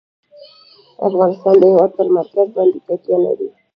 افغانستان 1.07 1.55
د 1.59 1.63
هېواد 1.71 1.91
پر 1.97 2.07
مرکز 2.17 2.47
باندې 2.57 2.79
تکیه 2.87 3.17
لري. 3.25 3.49